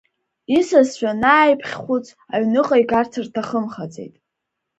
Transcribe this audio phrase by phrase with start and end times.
[0.57, 4.15] Исасцәа анааиԥхьхәыц аҩныҟа игарц рҭахымхаӡеит.